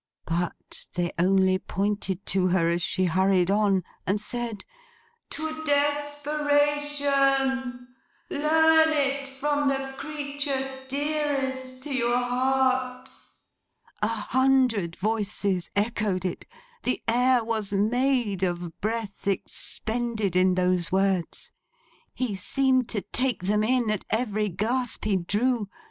[0.25, 4.65] But they only pointed to her, as she hurried on; and said,
[5.29, 7.87] 'To desperation!
[8.31, 13.11] Learn it from the creature dearest to your heart!'
[14.01, 16.47] A hundred voices echoed it.
[16.81, 21.51] The air was made of breath expended in those words.
[22.15, 25.69] He seemed to take them in, at every gasp he drew.